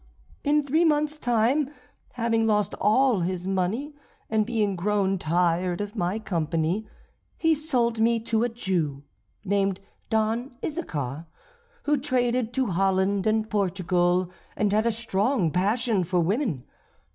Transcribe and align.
In 0.43 0.63
three 0.63 0.83
months 0.83 1.19
time, 1.19 1.69
having 2.13 2.47
lost 2.47 2.73
all 2.81 3.19
his 3.19 3.45
money, 3.45 3.93
and 4.31 4.47
being 4.47 4.75
grown 4.75 5.19
tired 5.19 5.79
of 5.79 5.95
my 5.95 6.17
company, 6.17 6.87
he 7.37 7.53
sold 7.53 7.99
me 7.99 8.19
to 8.21 8.41
a 8.41 8.49
Jew, 8.49 9.03
named 9.45 9.79
Don 10.09 10.53
Issachar, 10.65 11.27
who 11.83 11.97
traded 11.97 12.51
to 12.53 12.65
Holland 12.71 13.27
and 13.27 13.47
Portugal, 13.47 14.31
and 14.57 14.73
had 14.73 14.87
a 14.87 14.91
strong 14.91 15.51
passion 15.51 16.03
for 16.03 16.19
women. 16.19 16.63